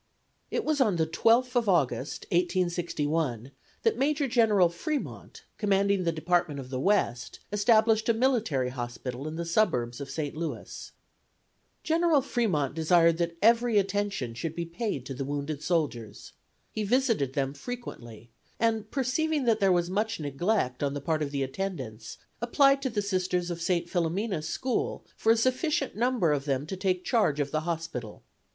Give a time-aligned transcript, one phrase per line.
[0.49, 3.51] It was on the 12th of August, 1861,
[3.83, 9.35] that Major General Fremont, commanding the Department of the West, established a military hospital in
[9.35, 10.35] the suburbs of St.
[10.35, 10.91] Louis.
[11.83, 16.33] General Fremont desired that every attention should be paid to the wounded soldiers.
[16.71, 21.29] He visited them frequently, and perceiving that there was much neglect on the part of
[21.29, 23.87] the attendants, applied to the Sisters of St.
[23.87, 28.23] Philomena's School for a sufficient number of them to take charge of the hospital.